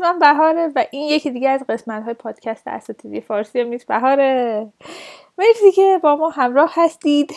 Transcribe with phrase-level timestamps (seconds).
[0.00, 4.66] اسمم بهاره و این یکی دیگه از قسمت های پادکست اساتیدی فارسی نیست بهاره.
[5.38, 7.34] مرسی که با ما همراه هستید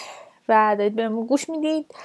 [0.50, 1.96] و دارید بهمون گوش می‌دید.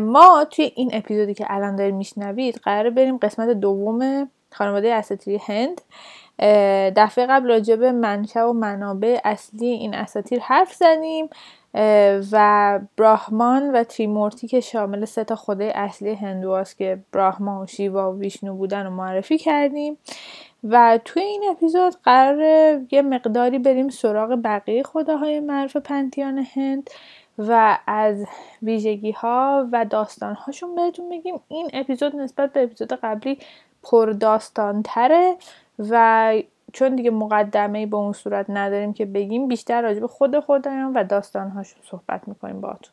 [0.00, 5.80] ما توی این اپیزودی که الان دارید میشنوید قراره بریم قسمت دوم خانواده اساتیری هند.
[6.96, 11.28] دفعه قبل راجع به منشأ و منابع اصلی این اساتیر حرف زدیم
[12.32, 18.12] و براهمان و تریمورتی که شامل سه تا خدای اصلی هندواست که براهما و شیوا
[18.12, 19.98] و ویشنو بودن رو معرفی کردیم.
[20.64, 22.40] و توی این اپیزود قرار
[22.90, 26.90] یه مقداری بریم سراغ بقیه خداهای معروف پنتیان هند
[27.38, 28.26] و از
[28.62, 33.38] ویژگی ها و داستان هاشون بهتون بگیم این اپیزود نسبت به اپیزود قبلی
[33.82, 35.36] پرداستان تره
[35.78, 36.34] و
[36.72, 41.04] چون دیگه مقدمه به اون صورت نداریم که بگیم بیشتر راجع به خود خدایان و
[41.04, 42.92] داستانهاشون صحبت می‌کنیم باهاتون.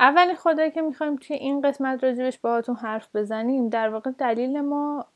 [0.00, 5.06] اولین خدایی که می‌خوایم توی این قسمت راجبش باهاتون حرف بزنیم در واقع دلیل ما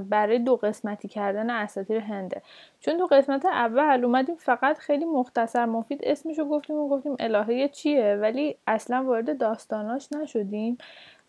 [0.00, 2.42] برای دو قسمتی کردن اساطیر هنده.
[2.80, 8.18] چون تو قسمت اول اومدیم فقط خیلی مختصر مفید اسمشو گفتیم و گفتیم الهه چیه
[8.20, 10.78] ولی اصلا وارد داستاناش نشدیم.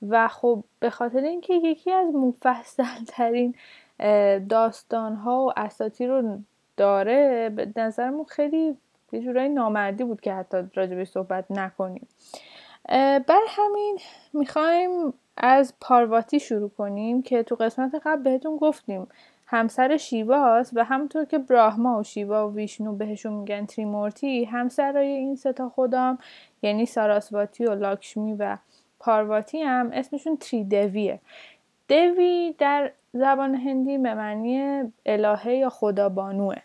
[0.09, 3.55] و خب به خاطر اینکه یکی از مفصل ترین
[5.25, 6.39] و اساطیر رو
[6.77, 8.77] داره به نظرمون خیلی
[9.11, 12.07] یه جورایی نامردی بود که حتی راجبش صحبت نکنیم.
[13.27, 13.99] بر همین
[14.33, 19.07] می‌خوایم از پارواتی شروع کنیم که تو قسمت قبل بهتون گفتیم.
[19.47, 25.35] همسر شیواست و همونطور که براهما و شیوا و ویشنو بهشون میگن تریمورتی همسرای این
[25.35, 26.17] ستا خودم
[26.61, 28.57] یعنی ساراسواتی و لاکشمی و
[28.99, 31.19] پارواتی هم اسمشون تریدویه.
[31.87, 36.55] دوی در زبان هندی به معنی الهه یا خدابانوه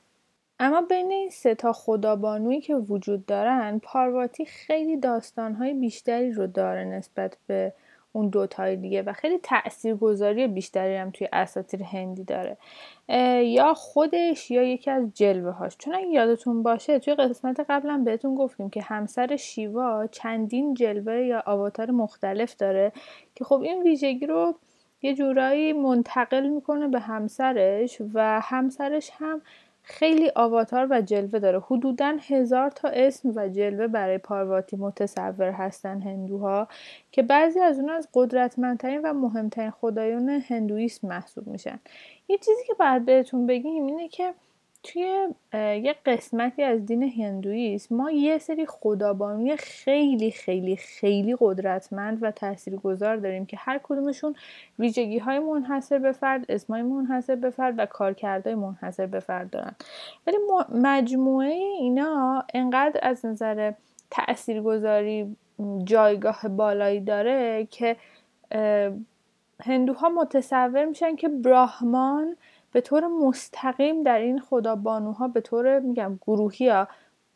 [0.63, 6.85] اما بین این سه تا خدابانویی که وجود دارن پارواتی خیلی داستانهای بیشتری رو داره
[6.85, 7.73] نسبت به
[8.13, 12.57] اون دوتای دیگه و خیلی تاثیرگذاری بیشتری هم توی اساطیر هندی داره.
[13.45, 18.35] یا خودش یا یکی از جلوه هاش چون اگه یادتون باشه توی قسمت قبلا بهتون
[18.35, 22.93] گفتیم که همسر شیوا چندین جلوه یا آواتار مختلف داره
[23.35, 24.55] که خب این ویژگی رو
[25.03, 29.43] یه جورایی منتقل می‌کنه به همسرش و همسرش هم
[29.91, 31.61] خیلی آواتار و جلوه داره.
[31.61, 36.69] حدودا هزار تا اسم و جلوه برای پارواتی متصور هستن هندوها
[37.13, 41.81] که بعضی از اون از قدرتمندترین و مهمترین خدایان هندویسم محسوب میشن.
[42.29, 44.35] یه چیزی که باید بهتون بگیم اینه که
[44.83, 52.31] توی یه قسمتی از دین هندویسم ما یه سری خدابانی خیلی خیلی خیلی قدرتمند و
[52.31, 54.35] تاثیرگذار داریم که هر کدومشون
[54.79, 59.75] ویژگی های منحصر به فرد اسمای منحصر به فرد و کارکردهای منحصر به فرد دارن.
[60.27, 60.37] ولی
[60.75, 63.73] مجموعه اینا انقدر از نظر
[64.11, 65.37] تاثیرگذاری
[65.85, 67.97] جایگاه بالایی داره که
[69.63, 72.37] هندوها متصور میشن که براهمان
[72.73, 76.89] به طور مستقیم در این خدابانوها به طور میگم گروهی ها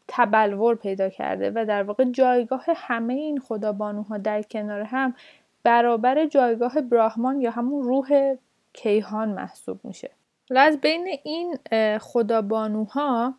[0.09, 5.15] تبلور پیدا کرده و در واقع جایگاه همه این خدابانوها در کنار هم
[5.63, 8.35] برابر جایگاه براهمان یا همون روح
[8.73, 10.11] کیهان محسوب میشه
[10.51, 11.59] و از بین این
[11.99, 13.35] خدابانوها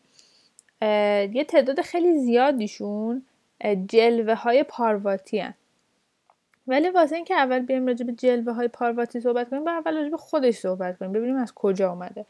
[1.31, 3.25] یه تعداد خیلی زیادیشون
[3.87, 5.53] جلوه های پارواتی هن.
[6.67, 10.09] ولی واسه اینکه اول بیایم راجع به جلوه های پارواتی صحبت کنیم با اول راجع
[10.09, 12.25] به خودش صحبت کنیم ببینیم از کجا آمده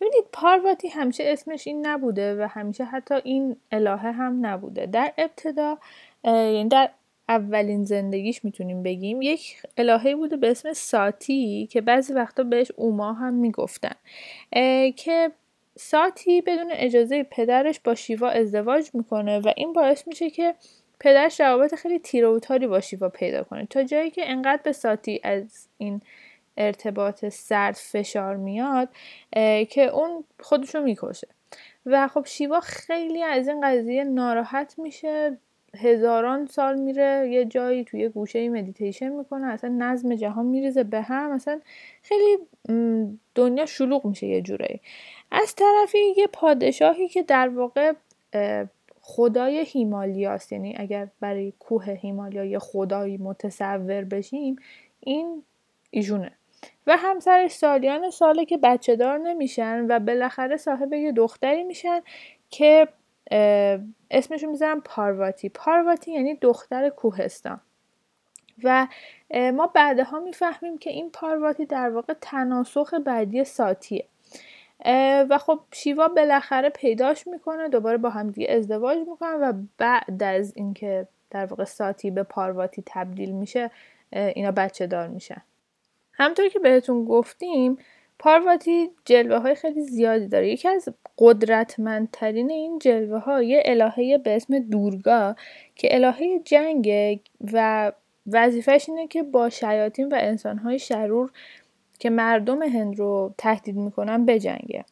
[0.00, 4.86] ببینید پارواتی همیشه اسمش این نبوده و همیشه حتی این الهه هم نبوده.
[4.86, 5.78] در ابتدا
[6.24, 6.90] یعنی در
[7.28, 13.12] اولین زندگیش می‌تونیم بگیم یک الهه بوده به اسم ساتی که بعضی وقتا بهش اوما
[13.12, 13.94] هم می‌گفتن.
[14.96, 15.30] که
[15.76, 20.54] ساتی بدون اجازه پدرش با شیوا ازدواج می‌کنه و این باعث میشه که
[21.00, 23.66] پدرش روابط خیلی تیره و تاری با شیوا پیدا کنه.
[23.66, 26.00] تا جایی که انقدر به ساتی از این
[26.56, 28.88] ارتباط سرد فشار میاد
[29.70, 31.28] که اون خودشو می‌کشه.
[31.86, 35.38] و خب شیوا خیلی از این قضیه ناراحت میشه.
[35.74, 41.30] هزاران سال میره یه جایی توی گوشه مدیتیشن می‌کنه اصلا نظم جهان میریزه به هم.
[41.30, 41.60] اصلا
[42.02, 42.38] خیلی
[43.34, 44.80] دنیا شلوغ میشه یه جورایی.
[45.32, 47.92] از طرفی یه پادشاهی که در واقع
[49.10, 54.56] خدای هیمالیاست یعنی اگر برای کوه هیمالیا یه خدایی متصور بشیم
[55.00, 55.42] این
[55.90, 56.32] ایشونه.
[56.86, 62.00] و همسرش سالیان ساله که بچه دار نمیشن و بالاخره صاحب یه دختری میشن
[62.50, 62.88] که
[64.10, 67.60] اسمشو می‌ذارم پارواتی پارواتی یعنی دختر کوهستان.
[68.64, 68.86] و
[69.34, 74.04] ما بعدها می‌فهمیم که این پارواتی در واقع تناسخ بعدی ساتیه.
[75.30, 81.06] و خب شیوا بالاخره پیداش می‌کنه دوباره با همدیگه ازدواج می‌کنه و بعد از اینکه
[81.30, 83.70] در واقع ساتی به پارواتی تبدیل میشه
[84.12, 85.42] اینا بچه دار میشن.
[86.12, 87.78] همطور که بهتون گفتیم
[88.18, 90.48] پارواتی جلوه های خیلی زیادی داره.
[90.48, 90.88] یکی از
[91.18, 95.36] قدرتمندترین این جلوه ها یه الهه به اسم دورگا
[95.74, 97.20] که الهه جنگه
[97.52, 97.92] و
[98.32, 101.30] وظیفش اینه که با شیاطین و انسانهای شرور
[101.98, 104.84] که مردم هند رو تهدید می‌کنن بجنگه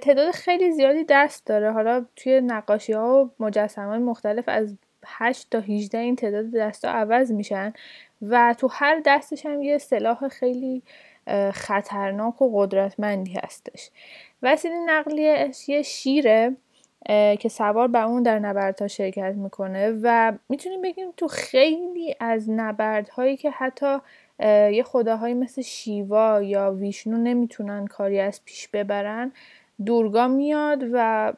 [0.00, 1.72] تعداد خیلی زیادی دست داره.
[1.72, 4.76] حالا توی نقاشی ها و مجسمه های مختلف از
[5.06, 7.72] 8 تا 18 این تعداد دست ها عوض میشن
[8.22, 10.82] و تو هر دستش هم یه سلاح خیلی
[11.52, 13.90] خطرناک و قدرتمندی هستش.
[14.42, 16.56] وسیله نقلیه یه شیره
[17.38, 23.36] که سوار بر اون در نبردها شرکت می‌کنه و می‌تونیم بگیم تو خیلی از نبردهایی
[23.36, 23.98] که حتی
[24.40, 29.32] یه خداهایی مثل شیوا یا ویشنو نمی‌تونن کاری از پیش ببرن.
[29.86, 31.32] دورگا میاد و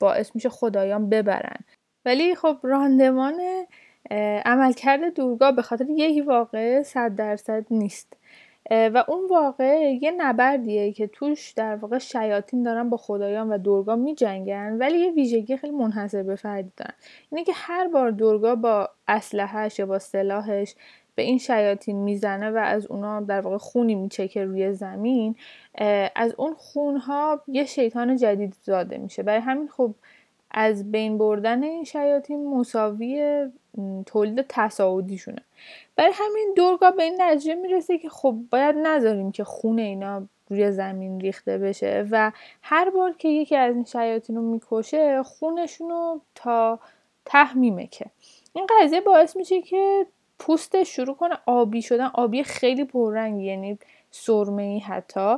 [0.00, 1.58] باعث میشه خدایان ببرن.
[2.04, 3.40] ولی خب راندمان
[4.44, 8.16] عملکرد دورگا به خاطر یک واقعه صد درصد نیست.
[8.70, 13.96] و اون واقع یه نبردیه که توش در واقع شیاطین دارن با خدایان و دورگا
[13.96, 16.94] می جنگن ولی یه ویژگی خیلی منحصر به فردی دارن.
[17.30, 20.74] اینه که هر بار دورگا با اسلحهش یا با سلاحش
[21.18, 25.36] به این شیاطین می‌زنه و از اونا در واقع خونی میچکه روی زمین
[26.14, 29.22] از اون خونها یه شیطان جدید زاده میشه.
[29.22, 29.94] برای همین خب
[30.50, 33.46] از بین بردن این شیاطین مساوی
[34.06, 35.42] تولید تصاعدیشونه.
[35.96, 40.72] برای همین دورگا به این نتیجه می‌رسه که خب باید نذاریم که خون اینا روی
[40.72, 42.32] زمین ریخته بشه و
[42.62, 46.78] هر بار که یکی از این شیاطین رو می‌کشه خونشون رو تا
[47.24, 48.06] ته میمکه.
[48.52, 50.06] این قضیه باعث میشه که
[50.38, 52.10] پوستش شروع کنه آبی شدن.
[52.14, 53.78] آبی خیلی پررنگی یعنی
[54.10, 55.36] سرمه ای حتی.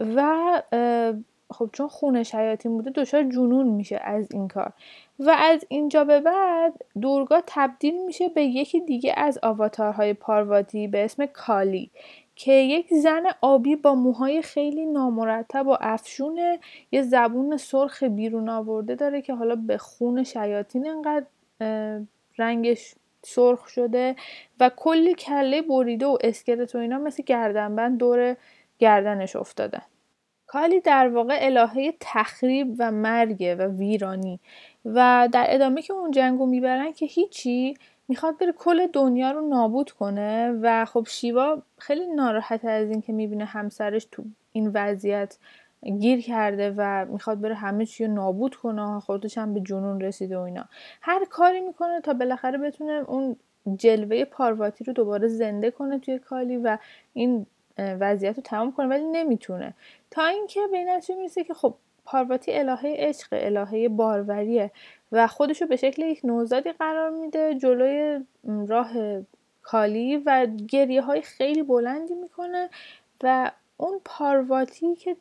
[0.00, 0.62] و
[1.52, 4.72] خب چون خون شیاطین بوده دچار جنون میشه از این کار.
[5.18, 11.04] و از اینجا به بعد دورگا تبدیل میشه به یکی دیگه از آواتارهای پارواتی به
[11.04, 11.90] اسم کالی
[12.36, 16.58] که یک زن آبی با موهای خیلی نامرتب و افشونه
[16.92, 21.26] یه زبون سرخ بیرون آورده داره که حالا به خون شیاطین انقدر
[22.38, 24.16] رنگش سرخ شده
[24.60, 28.36] و کلی کله بریده و اسکلت و اینا مثل گردنبند دور
[28.78, 29.82] گردنش افتادن
[30.46, 34.40] کالی در واقع الهه تخریب و مرگه و ویرانی
[34.84, 37.74] و در ادامه که اون جنگو می‌برن که هیچی
[38.08, 43.12] می‌خواد بره کل دنیا رو نابود کنه و خب شیوا خیلی ناراحت از این که
[43.12, 45.38] می‌بینه همسرش تو این وضعیت
[46.00, 50.38] گیر کرده و می‌خواد بره همه چی رو نابود کنه خودش هم به جنون رسیده
[50.38, 50.64] و اینا.
[51.00, 53.36] هر کاری می‌کنه تا بالاخره بتونه اون
[53.76, 56.78] جلوه پارواتی رو دوباره زنده کنه توی کالی و
[57.12, 57.46] این
[57.78, 59.74] وضعیت رو تمام کنه ولی نمی‌تونه.
[60.10, 61.74] تا اینکه به این می‌رسه که خب
[62.04, 64.70] پارواتی الهه عشق الهه باروریه
[65.12, 68.20] و خودشو به شکل یک نوزادی قرار میده جلوی
[68.68, 68.90] راه
[69.62, 72.70] کالی و گریه های خیلی بلندی می‌کنه
[73.22, 75.16] و اون پارواتی که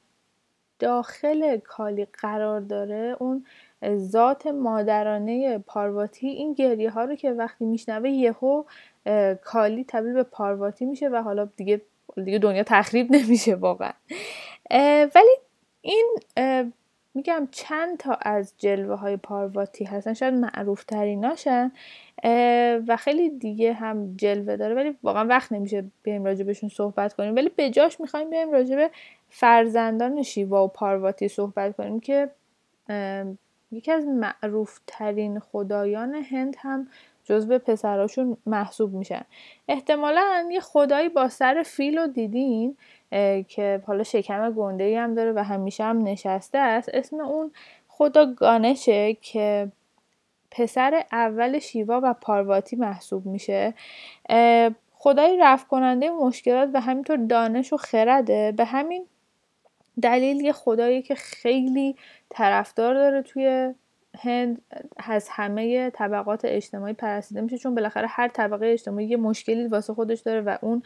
[0.82, 3.46] داخل کالی قرار داره اون
[3.98, 8.64] ذات مادرانه پارواتی این گریه ها رو که وقتی میشنوه یهو
[9.44, 11.82] کالی تبدیل به پارواتی میشه و حالا دیگه
[12.26, 13.94] دیگه دنیا تخریب نمیشه واقعا.
[15.16, 15.38] ولی
[15.82, 16.16] این
[17.14, 20.14] میگم چند تا از جلوه های پارواتی هستن.
[20.14, 21.72] شاید معروف تریناشن
[22.88, 24.76] و خیلی دیگه هم جلوه داره.
[24.76, 27.36] ولی واقعا وقت نمیشه بریم راجع بهشون صحبت کنیم.
[27.36, 28.90] ولی به جاش می‌خوایم بریم راجع به
[29.30, 32.30] فرزندان شیوا و پارواتی صحبت کنیم که
[33.72, 36.88] یکی از معروف ترین خدایان هند هم
[37.24, 39.22] جزو پسراشون محسوب میشن.
[39.68, 42.78] احتمالا یه خدایی با سر فیل رو دیدین.
[43.48, 46.90] که حالا شکم گنده هم داره و همیشه هم نشسته است.
[46.94, 47.52] اسم اون
[47.88, 49.72] خدا گانشه که
[50.52, 53.74] پسر اول شیوا و پارواتی محسوب میشه.
[54.94, 58.54] خدای رفت کننده مشکلات و همینطور دانش و خرده.
[58.58, 59.06] به همین
[60.02, 61.96] دلیل یه خدایی که خیلی
[62.30, 63.74] طرفدار داره توی
[64.20, 64.62] هند
[64.98, 67.58] از همه طبقات اجتماعی پرستیده میشه.
[67.58, 70.84] چون بالاخره هر طبقه اجتماعی یه مشکلی واسه خودش داره و اون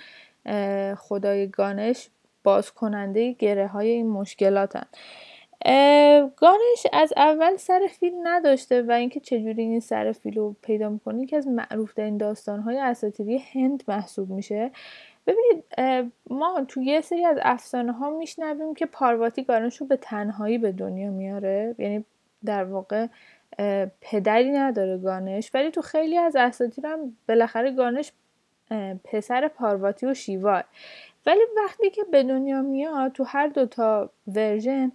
[0.98, 2.10] خدای گانش
[2.44, 4.86] باز کننده گره های این مشکلاتن.
[6.38, 11.26] گانش از اول سر فیل نداشته و اینکه چجوری این سر فیل رو پیدا می‌کنه
[11.26, 14.72] که از معروف ترین داستانهای اساطیری هند محسوب میشه.
[15.28, 15.64] ببینید
[16.30, 20.72] ما تو یه سری از افسانه ها میشنویم که پارواتی گانش رو به تنهایی به
[20.72, 21.76] دنیا میاره.
[21.78, 22.06] یعنی
[22.46, 23.08] در واقع
[24.02, 28.12] پدری نداره گانش ولی تو خیلی از اساطیر هم بالاخره گانش
[29.04, 30.62] پسر پارواتی و شیوا
[31.26, 34.92] ولی وقتی که به دنیا میاد تو هر دوتا ورژن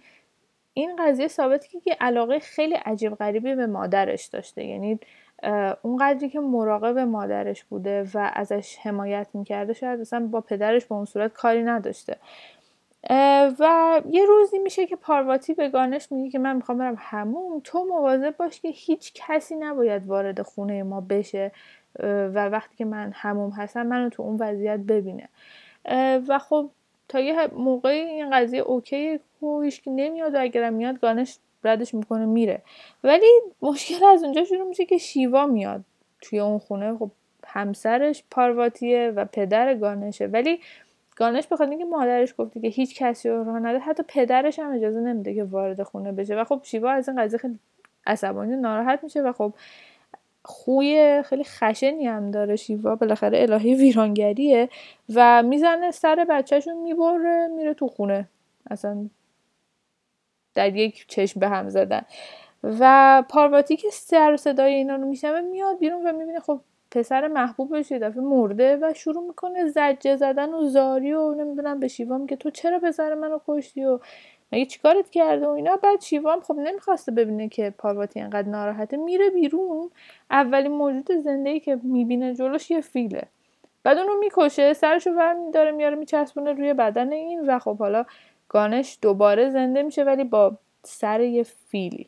[0.73, 4.63] این قضیه ثابته که علاقه خیلی عجیب غریبی به مادرش داشته.
[4.63, 4.99] یعنی
[5.81, 10.95] اون قدری که مراقب مادرش بوده و ازش حمایت می‌کرده شاید اصلا با پدرش به
[10.95, 12.15] اون صورت کاری نداشته.
[13.59, 17.85] و یه روزی میشه که پارواتی به گانش میگه که من می‌خوام برم هموم تو
[17.85, 21.51] مواظب باش که هیچ کسی نباید وارد خونه ما بشه.
[21.99, 25.29] و وقتی که من هموم هستم منو تو اون وضعیت ببینه.
[26.27, 26.69] و خب
[27.09, 32.25] تا یه موقعی این قضیه اوکی و هیچکی نمیاد و اگرم میاد گانش ردش می‌کنه
[32.25, 32.61] میره.
[33.03, 33.27] ولی
[33.61, 35.83] مشکل از اونجا شروع میشه که شیوا میاد
[36.21, 36.97] توی اون خونه.
[36.97, 37.11] خب
[37.47, 40.27] همسرش پارواتیه و پدر گانشه.
[40.27, 40.59] ولی
[41.15, 44.99] گانش بخواد اینکه مادرش گفته که هیچ کسی رو راه نده حتی پدرش هم اجازه
[44.99, 46.35] نمیده که وارد خونه بشه.
[46.35, 47.59] و خب شیوا از این قضیه خیلی
[48.07, 49.53] عصبانی ناراحت میشه و خب
[50.43, 54.69] خوی خیلی خشنی هم داره شیوا بالاخره الهی ویرانگریه
[55.15, 58.27] و می‌زنه سر بچهشون می‌بره میره تو خونه.
[58.69, 59.09] اصلا
[60.53, 62.01] در یک چشم به هم زدن.
[62.63, 67.91] و پارواتی که سر صدای اینا رو میشنوه میاد بیرون و می‌بینه خب پسر محبوبش
[67.91, 72.35] یه دفعه مرده و شروع می‌کنه زجه زدن و زاری و نمی‌دونم به شیوا میگه
[72.35, 73.99] تو چرا پسر منو کشتی و
[74.51, 78.97] مگه چیکارت کرده و اینا؟ بعد شیوا خب نمی‌خواسته ببینه که پارواتی انقدر ناراحته.
[78.97, 79.89] میره بیرون.
[80.31, 83.23] اولین موجود زنده ای که می‌بینه جلوش یه فیله.
[83.83, 88.05] بعد اونو می‌کشه سرشو برمیداره میاره میچسبونه روی بدن این و خب حالا
[88.49, 92.07] گانش دوباره زنده میشه ولی با سر یه فیلی.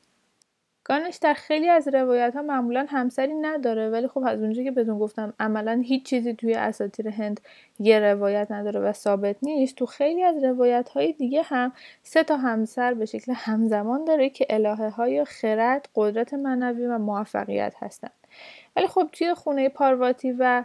[0.86, 5.00] گانش در خیلی از روایت ها معمولا همسری نداره ولی خب از اونجا که بهتون
[5.00, 7.42] گفتم عملا هیچ چیزی توی اساطیر هند
[7.80, 9.76] یه روایت نداره و ثابت نیست.
[9.76, 11.72] تو خیلی از روایت های دیگه هم
[12.04, 17.74] سه تا همسر به شکل همزمان داره که الهه های خرد قدرت منوی و موفقیت
[17.80, 18.10] هستن
[18.76, 20.64] ولی خب توی خونه پارواتی و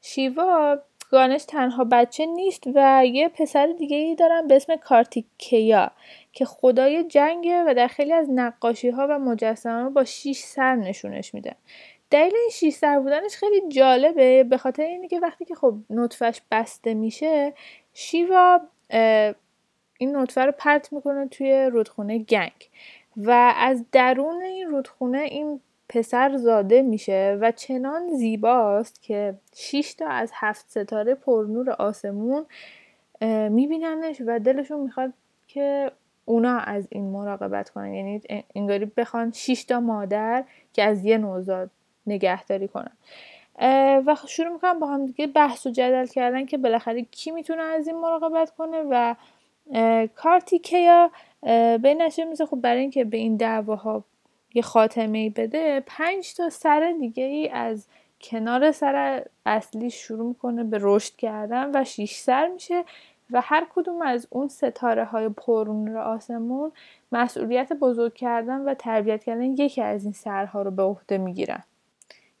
[0.00, 0.78] شیوا
[1.10, 5.90] گانش تنها بچه نیست و یه پسر دیگه ای دارن به اسم کارتیکیا
[6.32, 11.34] که خدای جنگه و در خیلی از نقاشی ها و مجسمه با شیش سر نشونش
[11.34, 11.54] میده.
[12.10, 16.40] دلیل این شیش سر بودنش خیلی جالبه به خاطر اینه که وقتی که خب نطفش
[16.50, 17.52] بسته میشه
[17.94, 18.60] شیوا
[19.98, 22.68] این نطفه رو پرت می‌کنه توی رودخونه گنگ
[23.16, 30.08] و از درون این رودخونه این پسر زاده میشه و چنان زیباست که 6 تا
[30.08, 32.46] از هفت ستاره پرنور آسمون
[33.50, 35.12] میبیننش و دلشون می‌خواد
[35.46, 35.92] که
[36.24, 37.94] اونا از این مراقبت کنن.
[37.94, 38.20] یعنی
[38.54, 41.70] انگاری بخوان 6 تا مادر که از یه نوزاد
[42.06, 42.92] نگهداری کنن.
[44.06, 47.88] و شروع می‌کنن با هم دیگه بحث و جدل کردن که بالاخره کی می‌تونه از
[47.88, 49.14] این مراقبت کنه و
[50.14, 51.10] کارتیکیا
[51.82, 54.04] به نشه میزه خب برای اینکه به این دعواها
[54.54, 57.86] یه خاتمه ای بده پنج تا سر دیگه ای از
[58.20, 62.84] کنار سر اصلی شروع می‌کنه به رشد کردن و شیش سر میشه
[63.30, 66.72] و هر کدوم از اون ستاره های پرون آسمون
[67.12, 71.62] مسئولیت بزرگ کردن و تربیت کردن یکی از این سرها رو به عهده می‌گیرن.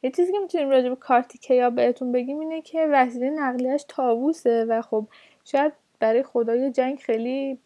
[0.02, 4.82] یه چیزی که می‌تونیم راجع به کارتیکیا بهتون بگیم اینه که وسیله نقلیش تاووسه و
[4.82, 5.06] خب
[5.44, 7.58] شاید برای خدای جنگ خیلی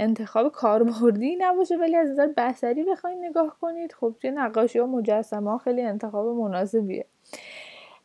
[0.00, 3.92] انتخاب کاربردی نباشه ولی از نظر بصری بخواید نگاه کنید.
[3.92, 7.06] خب توی نقاشی و مجسمه ها خیلی انتخاب مناسبیه.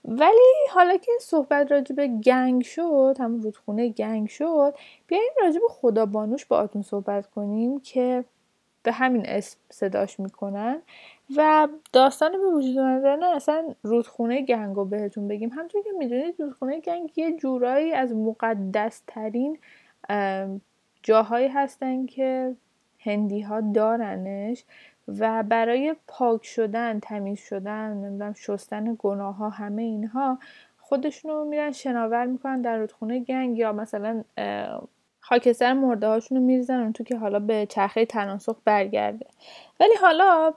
[0.06, 4.76] ولی حالا که صحبت راجع به گنگ شد همون رودخونه گنگ شد
[5.08, 8.24] بیاین راجع به خدا بانوش با آتون صحبت کنیم که
[8.84, 10.82] به همین اسم صداش می‌کنن.
[11.38, 15.50] و داستان به وجود آمدن اصلا رودخونه گنگ رو بهتون بگیم.
[15.50, 19.58] همونطور که می‌دونید رودخونه گنگ یه جورایی از مقدس ترین
[21.06, 22.56] جاهایی هستن که
[23.00, 24.64] هندی ها دارنش
[25.08, 30.40] و برای پاک شدن تمیز شدن نمی‌دونم شستن گناه ها همه اینها
[30.78, 34.24] خودشونو میرن شناور می‌کنن در رودخونه گنگ یا مثلا
[35.20, 39.26] خاکستر مرده هاشونو میریزن اون تو که حالا به چرخه تناسخ برگرده.
[39.80, 40.54] ولی حالا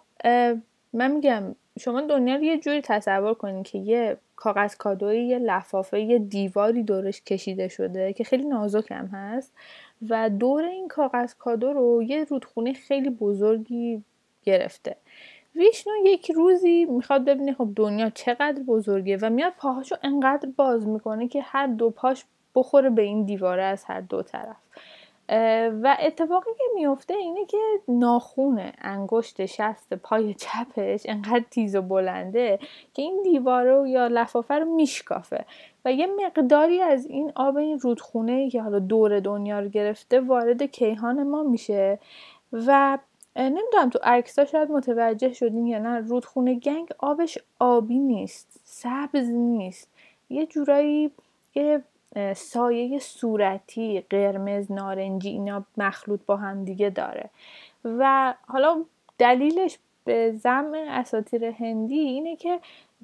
[0.93, 6.01] من میگم شما دنیا رو یه جوری تصور کنید که یه کاغذ کادوی یه لفافه
[6.01, 9.53] یه دیواری دورش کشیده شده که خیلی نازک هم هست.
[10.09, 14.03] و دور این کاغذ کادو رو یه رودخونه خیلی بزرگی
[14.45, 14.97] گرفته.
[15.55, 21.29] ویشنو یک روزی می‌خواد ببینه خب دنیا چقدر بزرگه و میاد پاهاشو انقدر باز می‌کنه
[21.29, 22.25] که هر دو پاش
[22.55, 24.57] بخوره به این دیواره از هر دو طرف.
[25.83, 27.59] و اتفاقی که میفته اینه که
[27.89, 32.59] ناخونه انگشت شست پای چپش انقدر تیز و بلنده
[32.95, 35.45] که این دیواره یا لفافه رو میشکافه.
[35.85, 40.63] و یه مقداری از این آب این رودخونه که حالا دور دنیا رو گرفته وارد
[40.63, 41.99] کیهان ما میشه.
[42.53, 42.99] و
[43.37, 49.89] نمی‌دونم تو عکس شاید متوجه شدیم یا نه رودخونه گنگ آبش آبی نیست سبز نیست.
[50.31, 51.11] یه جورایی
[51.55, 51.83] یه
[52.37, 57.31] سایه صورتی قرمز نارنجی اینا مخلوط با هم دیگه داره.
[57.85, 58.85] و حالا
[59.19, 62.61] دلیلش به زم اساتیر هندی اینه که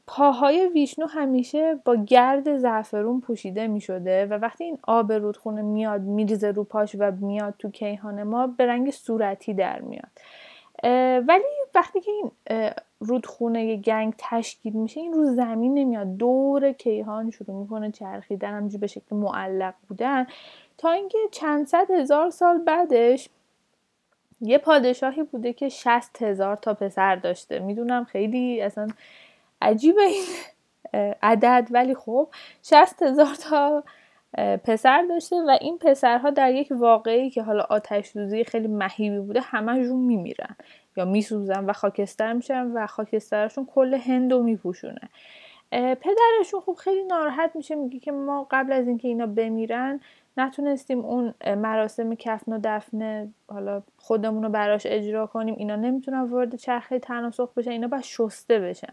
[0.07, 6.01] پاهای ویشنو همیشه با گرد زعفرون پوشیده می شده و وقتی این آب رودخونه میاد
[6.01, 10.11] میریزه رو پاش و میاد تو کیهان ما به رنگ صورتی در میاد.
[11.29, 11.45] ولی
[11.75, 12.31] وقتی که این
[13.05, 16.17] رودخونه گنگ تشکیل میشه این رو زمین نمیاد.
[16.17, 20.27] دور کیهان شروع می‌کنه چرخیدن همجور به شکل معلق بودن.
[20.79, 23.29] تا اینکه چند صد هزار سال بعدش
[24.41, 27.59] یه پادشاهی بوده که شست هزار تا پسر داشته.
[27.59, 28.89] می‌دونم خیلی اصلا
[29.63, 30.25] عجیبه این
[31.23, 31.69] عدد.
[31.71, 32.29] ولی خب
[32.63, 33.85] شست هزار تا
[34.37, 39.41] پسر داشته و این پسرها در یک واقعی که حالا آتش دوزی خیلی مهیبی بوده
[39.41, 40.57] همشون میمیرن
[40.97, 45.09] یا میسوزن و خاکستر میشن و خاکسترشون کل هند رو میپوشونه.
[45.73, 50.01] پدرشون خب خیلی ناراحت میشه میگه که ما قبل از اینکه اینا بمیرن
[50.37, 56.57] نتونستیم اون مراسم کفن و دفن حالا خودمون رو براش اجرا کنیم اینا نمی‌تونن وارد
[56.57, 58.93] چرخه تناسخ بشن اینا باید شسته بشن.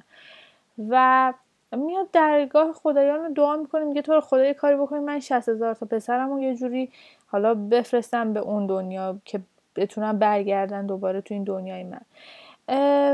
[0.89, 1.33] و
[1.77, 5.73] میاد درگاه خدایان رو دعا می‌کنه میگه تو رو خدای کاری بکنیم من 60 هزار
[5.73, 6.89] تا پسرم و یه جوری
[7.27, 9.39] حالا بفرستم به اون دنیا که
[9.75, 12.01] بتونم برگردن دوباره تو این دنیای من.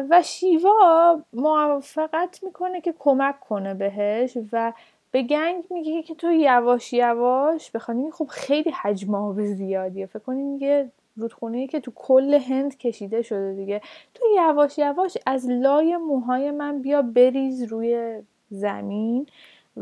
[0.09, 4.73] و شیوا موفقت می‌کنه که کمک کنه بهش و
[5.11, 10.05] به گنگ میگه که تو یواش یواش بخوانی خب خیلی حجم آب زیادیه.
[10.05, 13.81] فکر کنی میگه رودخونه که تو کل هند کشیده شده دیگه.
[14.13, 19.27] تو یواش یواش از لای موهای من بیا بریز روی زمین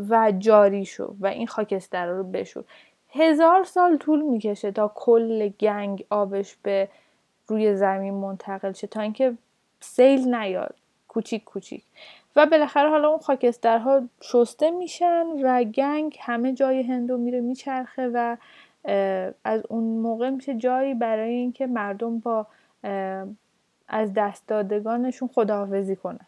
[0.09, 2.63] و جاری شو و این خاکستر رو بشور.
[3.09, 6.87] هزار سال طول می‌کشه تا کل گنگ آبش به
[7.47, 9.33] روی زمین منتقل شه تا اینکه
[9.79, 10.75] سیل نیاد.
[11.07, 11.83] کوچیک کوچیک.
[12.35, 18.37] و بالاخره حالا اون خاکسترها شسته میشن و گنگ همه جای هندو میره میچرخه و
[19.43, 22.47] از اون موقع میشه جایی برای اینکه مردم با
[23.87, 26.25] از دست دادگانشون خداحافظی کنن.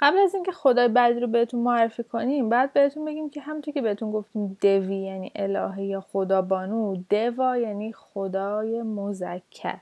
[0.00, 3.82] قبل از اینکه خدای بعدی رو بهتون معرفی کنیم بعد بهتون بگیم که همونطور که
[3.82, 9.78] بهتون گفتیم دوی یعنی الهه یا خدا بانو دوا یعنی خدای مذکر.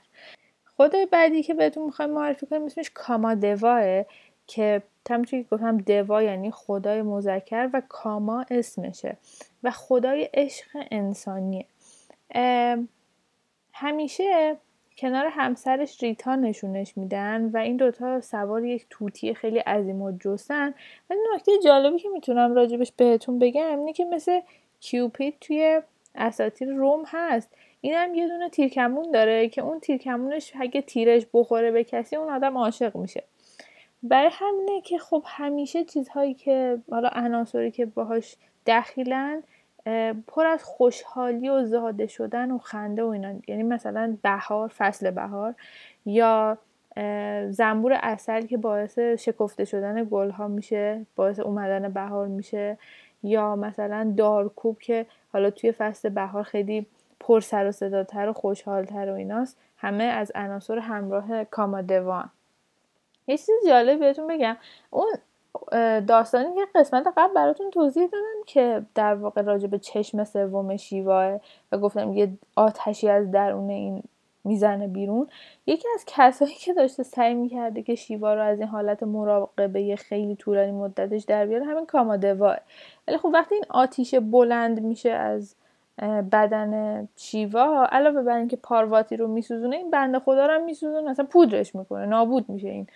[0.77, 4.05] خدای بعدی که بهتون می‌خوایم معرفی کنیم اسمش کاما دواه
[4.47, 9.17] که همونطور که گفتم دوا یعنی خدای مذکر و کاما اسمشه
[9.63, 11.65] و خدای عشق انسانیه.
[13.73, 14.57] همیشه
[14.99, 20.73] کنار همسرش ریتا نشونش میدن و این دوتا سوار یک توتی خیلی عظیم و جسن
[21.09, 24.39] ولی نکته جالبی که می‌تونم راجبش بهتون بگم اینه که مثل
[24.79, 25.81] کیوپید توی
[26.15, 27.49] اساتیر روم هست.
[27.81, 32.33] این هم یه دونه تیرکمون داره که اون تیرکمونش اگه تیرش بخوره به کسی اون
[32.33, 33.23] آدم عاشق میشه.
[34.03, 38.35] برای همینه که خب همیشه چیزهایی که حالا عناصری که باهاش
[38.67, 39.43] دخیلن
[40.27, 43.33] پر از خوشحالی و زاده شدن و خنده و اینا.
[43.47, 45.55] یعنی مثلا بهار فصل بهار
[46.05, 46.57] یا
[47.49, 52.77] زنبور اصل که باعث شکفته شدن گل ها میشه باعث اومدن بهار میشه.
[53.23, 56.85] یا مثلا دارکوب که حالا توی فصل بهار خیلی
[57.19, 62.29] پر سر و صداتر و خوشحالتر و ایناست همه از عناصر همراه کامادوان.
[63.27, 64.57] یه چیز جالب بهتون بگم.
[64.89, 65.07] اون
[66.07, 71.39] داستانی که قسمت قبل براتون توضیح دادم که در واقع راجع به چشم سوم شیواه
[71.71, 74.03] و گفتم یه آتشی از درون این
[74.43, 75.27] می‌زنه بیرون.
[75.67, 80.35] یکی از کسایی که داشته سعی می‌کرده که شیوا رو از این حالت مراقبه خیلی
[80.35, 82.57] طولانی مدتش در بیاره همین کامادواه
[83.07, 85.55] ولی خب وقتی این آتیش بلند میشه از
[86.31, 91.09] بدن شیوا علاوه بر اینکه پارواتی رو میسوزونه این بنده خدا رو هم میسوزونه.
[91.09, 92.87] اصلا پودرش می‌کنه نابود میشه این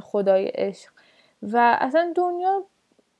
[0.00, 0.95] خدای عشق.
[1.42, 2.64] و اصلا دنیا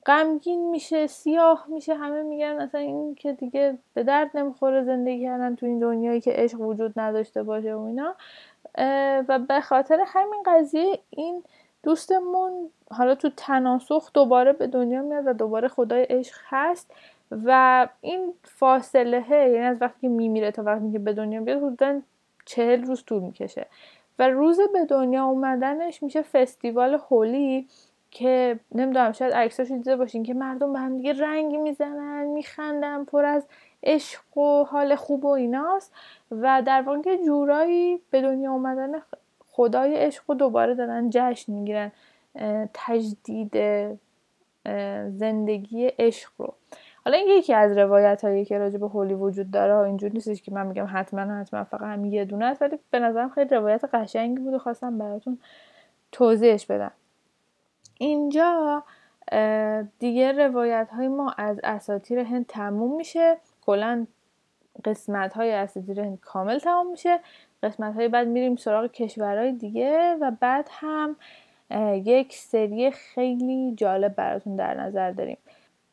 [0.07, 5.57] غمگین میشه سیاه میشه همه میگن اصلا این که دیگه به درد نمی‌خوره زندگی کردن
[5.57, 8.15] تو این دنیایی که عشق وجود نداشته باشه و اینا.
[9.29, 11.43] و به خاطر همین قضیه این
[11.83, 16.91] دوستمون حالا تو تناسخ دوباره به دنیا میاد و دوباره خدای عشق هست
[17.31, 22.01] و این فاصله یعنی از وقتی که میمیره تا وقتی که به دنیا بیاد حدودا
[22.45, 23.67] چهل روز طول می‌کشه.
[24.19, 27.69] و روز به دنیا اومدنش میشه فستیوال هولی.
[28.17, 33.25] که نمی‌دونم شاید عکساشو دیده باشین که مردم به هم دیگه رنگ می‌زنن میخندن پر
[33.25, 33.47] از
[33.83, 35.95] عشق و حال خوب و ایناست
[36.31, 38.93] و در واقع جورایی به دنیا اومدن
[39.49, 41.93] خدای عشق و دوباره دارن جشن می‌گیرن
[42.75, 43.57] تجدید
[45.09, 46.55] زندگی عشق رو.
[47.05, 50.53] حالا این یکی از روایت هایی که راجع به هولی وجود داره اینجور نیستش که
[50.53, 54.43] من میگم حتما حتما فقط همین یه دونه است ولی به نظرم خیلی روایت قشنگی
[54.43, 55.39] بود و خواستم براتون
[56.13, 56.93] توضیحش بدم.
[57.99, 58.83] اینجا
[59.99, 63.37] دیگه روایت های ما از اساتیر هند تموم میشه.
[63.67, 64.07] کلا
[64.85, 67.21] قسمت های اساطیر هند کامل تموم میشه.
[67.63, 71.17] قسمت های بعد میریم سراغ کشورهای دیگه و بعد هم
[72.05, 75.39] یک سری خیلی جالب براتون در نظر داریم.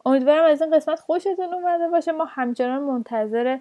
[0.05, 2.11] امیدوارم از این قسمت خوشتون اومده باشه.
[2.11, 3.57] ما همچنان منتظر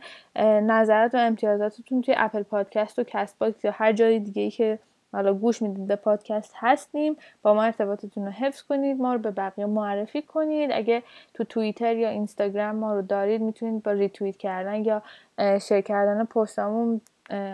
[0.62, 4.78] نظرات و امتیازاتتون توی Apple Podcast و Castbox یا هر جای دیگه ای که
[5.12, 9.30] حالا گوش می‌دید به پادکست هستیم با ما ارتباطتون رو حفظ کنید ما رو به
[9.30, 10.70] بقیه معرفی کنید.
[10.72, 11.02] اگه
[11.34, 15.02] تو توییتر یا اینستاگرام ما رو دارید می‌تونید با ریتویت کردن یا
[15.58, 17.00] شیر کردن پستامون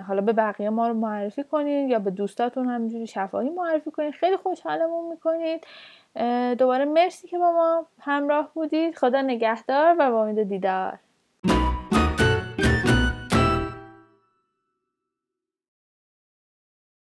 [0.09, 4.15] حالا به بقیه ما رو معرفی کنید یا به دوستاتون همینجوری شفاهی معرفی کنید.
[4.15, 5.67] خیلی خوشحالمون می‌کنید.
[6.59, 8.97] دوباره مرسی که با ما همراه بودید.
[8.97, 10.99] خدا نگهدار و با امید دیدار.